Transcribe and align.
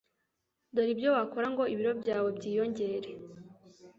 Dore 0.73 0.91
ibyo 0.93 1.09
wakora 1.15 1.47
ngo 1.53 1.63
ibiro 1.73 1.91
byawe 2.01 2.29
byiyongere 2.37 3.09